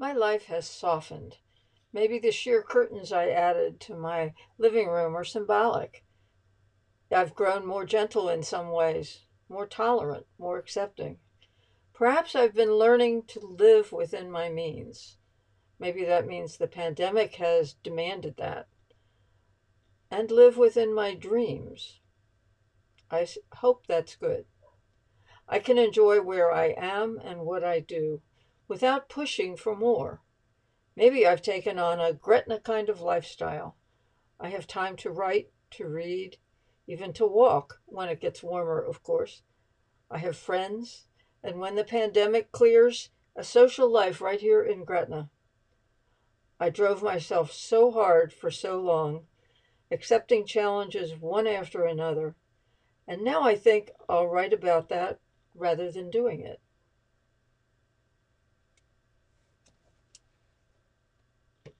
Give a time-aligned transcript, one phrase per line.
[0.00, 1.38] My life has softened.
[1.92, 6.04] Maybe the sheer curtains I added to my living room are symbolic.
[7.10, 11.18] I've grown more gentle in some ways, more tolerant, more accepting.
[11.94, 15.16] Perhaps I've been learning to live within my means.
[15.80, 18.68] Maybe that means the pandemic has demanded that.
[20.12, 21.98] And live within my dreams.
[23.10, 23.26] I
[23.56, 24.44] hope that's good.
[25.48, 28.22] I can enjoy where I am and what I do
[28.68, 30.20] without pushing for more.
[30.94, 33.76] Maybe I've taken on a Gretna kind of lifestyle.
[34.38, 36.36] I have time to write, to read,
[36.86, 39.42] even to walk when it gets warmer, of course.
[40.10, 41.06] I have friends,
[41.42, 45.30] and when the pandemic clears, a social life right here in Gretna.
[46.60, 49.26] I drove myself so hard for so long,
[49.90, 52.34] accepting challenges one after another,
[53.06, 55.20] and now I think I'll write about that
[55.54, 56.60] rather than doing it.